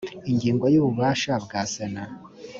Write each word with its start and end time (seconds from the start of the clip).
ingingo 0.31 0.65
ya 0.73 0.77
ububasha 0.81 1.33
bwa 1.43 1.61
sena 1.73 2.03